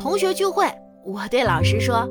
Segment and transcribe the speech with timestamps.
[0.00, 0.64] 同学聚会，
[1.04, 2.08] 我对老师说：“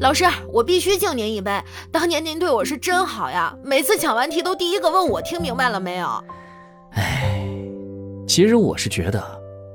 [0.00, 1.50] 老师，我必须敬您一杯。
[1.90, 6.22] 当年您对我是真好呀，每次讲完题都第一个问我听明白了没有。”
[6.92, 7.42] 哎，
[8.28, 9.24] 其实我是觉得，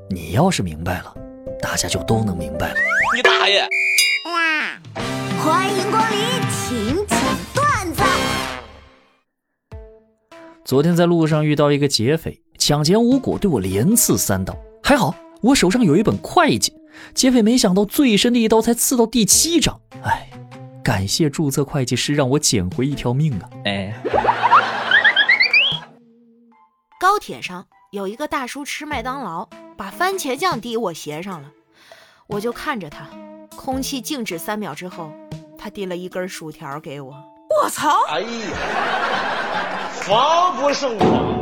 [0.08, 1.12] 你要是明白了，
[1.60, 2.76] 大家就都能明白了。
[3.16, 3.68] 你大爷！
[5.44, 6.20] 欢迎光临，
[6.52, 7.20] 请讲
[7.56, 8.04] 段子。
[10.64, 16.72] 昨天在路上遇到一个劫匪，抢劫无果，对我连刺三刀，还好我手上有一本会计。
[17.14, 20.30] 劫匪没想到最深的一刀才刺到第七章，哎，
[20.84, 23.50] 感谢注册会计师让我捡回一条命啊！
[23.66, 23.94] 哎，
[27.00, 31.50] 高铁上有一个大叔吃麦当劳，把番茄酱滴我鞋上了，
[32.28, 33.08] 我就看着他，
[33.56, 35.12] 空气静止三秒之后，
[35.58, 37.14] 他递了一根薯条给我，
[37.64, 37.90] 我操！
[38.10, 38.28] 哎呀，
[40.02, 41.37] 防不胜防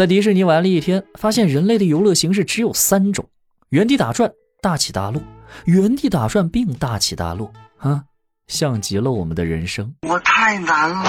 [0.00, 3.28] 在迪士尼玩了一天，发现人类的游乐形式只有三种：
[3.68, 4.32] 原地打转、
[4.62, 5.20] 大起大落；
[5.66, 8.04] 原地打转并大起大落，啊，
[8.46, 9.94] 像极了我们的人生。
[10.08, 11.04] 我太难了。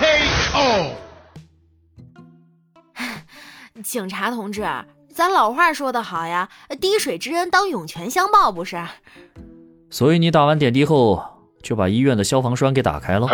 [0.00, 0.92] K.O.
[3.84, 4.62] 警察同志，
[5.14, 6.48] 咱老话说得好呀
[6.80, 8.82] ，“滴水之恩当涌泉相报”，不是？
[9.90, 11.22] 所以你打完点滴后，
[11.62, 13.28] 就把医院的消防栓给打开了。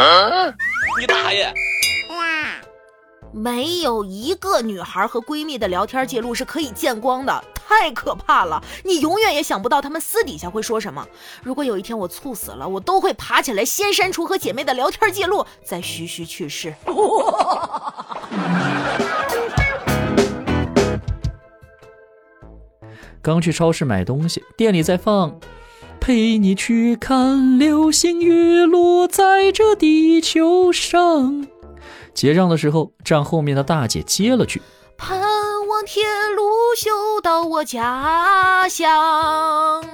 [0.98, 1.54] 你大爷！
[3.32, 8.60] 没有一个女孩和闺蜜的聊天记录是可以见光的，太可怕了！
[8.84, 11.06] 你永远也想不到她们私底下会说什么。
[11.42, 16.74] 如果有一天我猝死了，我都会爬起来先删除和姐妹的聊天记录，再徐徐去世。
[23.22, 25.30] 刚去超市买东西，店里在放
[26.00, 31.42] 《陪你去看流星雨落在这地球上》。
[32.14, 34.60] 结账的时候，站后面的大姐接了句
[34.98, 36.02] ：“盼望铁
[36.36, 36.42] 路
[36.76, 39.84] 修到我家乡。”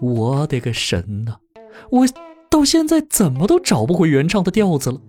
[0.00, 1.36] 我的个神呐！
[1.90, 2.06] 我
[2.50, 5.00] 到现在怎么都找不回原唱的调子了。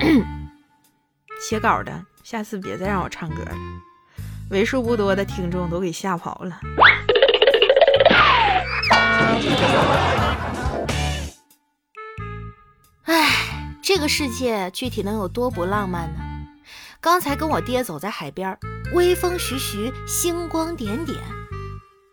[1.48, 3.52] 写稿的，下次别再让我唱歌了，
[4.50, 6.60] 为数不多的听众都给吓跑了。
[13.96, 16.20] 这个世界具体能有多不浪漫呢？
[17.00, 18.54] 刚才跟我爹走在海边，
[18.92, 21.18] 微风徐徐，星光点点，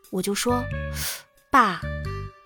[0.09, 0.63] 我就说
[1.51, 1.81] ：“爸，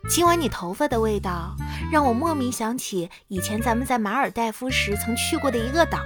[0.09, 1.56] 今晚你头发的味道
[1.92, 6.00] 让我莫名想起以前咱们在马尔代夫时曾去过的一个岛。”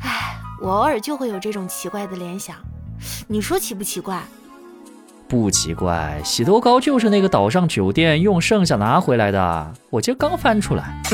[0.00, 2.54] 哎，我偶尔就会有这种奇怪的联想，
[3.26, 4.22] 你说奇不奇怪？
[5.28, 11.02] 不奇怪，洗头膏就是那个岛上酒店用剩下拿回来的，我今刚翻出来。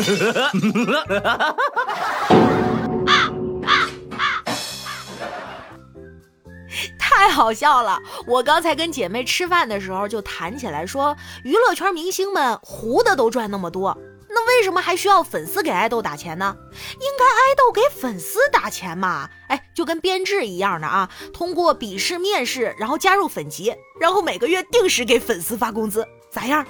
[6.99, 7.99] 太好笑了！
[8.27, 13.97] 我刚才跟姐妹吃饭的时候就谈起来，说娱乐圈明星们糊的都赚那么多。
[14.35, 16.57] 那为什么还需要粉丝给爱豆打钱呢？
[16.95, 19.31] 应该爱豆给粉丝打钱嘛？
[19.49, 26.67] 哎，就跟编制一样的啊，通过笔试、面试，然后加入粉籍，然后每个月定时给粉丝发工资，咋样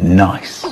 [0.00, 0.66] ？Nice。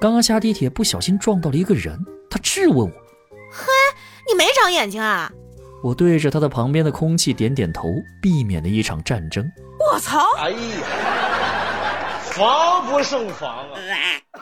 [0.00, 1.98] 刚刚下地铁不小心撞到了一个人，
[2.30, 2.90] 他质问我
[3.52, 3.66] ：“嘿，
[4.26, 5.30] 你没长眼睛啊？”
[5.84, 7.88] 我对着他的旁边的空气点点头，
[8.22, 9.46] 避免了一场战争。
[9.92, 10.24] 我操！
[10.38, 10.56] 哎呀！
[12.30, 13.76] 防不胜防啊！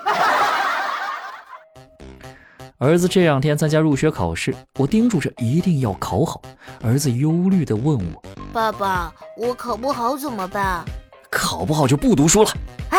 [2.78, 6.40] 儿子这两天参加入学考试，我叮嘱着一定要考好。
[6.82, 8.22] 儿子忧虑地问我
[8.52, 10.84] ：“爸爸，我考不好怎么办
[11.30, 12.50] ？”“考不好就不读书了。
[12.90, 12.96] ”“啊，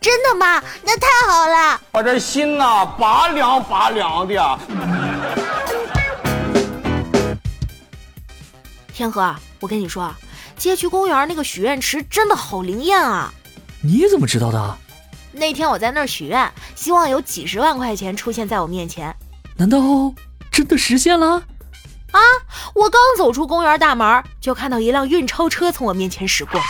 [0.00, 0.62] 真的吗？
[0.82, 1.78] 那太好了！
[1.92, 4.58] 我这心呐，拔凉拔凉的。”
[8.94, 10.10] 天河，我跟你说，
[10.56, 13.30] 街区公园那个许愿池真的好灵验啊！
[13.88, 14.78] 你怎么知道的？
[15.32, 19.16] 那天我在那儿许愿，希望有几十万块钱出现在我面前。
[19.56, 19.80] 难道
[20.50, 21.42] 真的实现了？
[22.10, 22.20] 啊！
[22.74, 26.60] 我刚走出公园大门，就看到一辆运钞车从我面前驶过。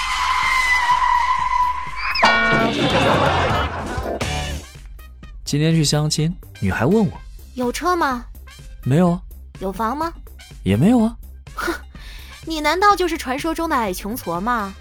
[5.44, 7.12] 今天去相亲，女孩问我
[7.54, 8.26] 有车吗？
[8.84, 9.20] 没有啊。
[9.58, 10.12] 有房吗？
[10.62, 11.16] 也没有啊。
[11.56, 11.75] 哼，
[12.44, 14.72] 你难道就是传说中的矮穷矬吗？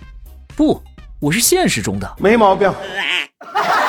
[0.55, 0.83] 不。
[1.19, 2.15] 我是现实中的。
[2.19, 2.71] 没毛病。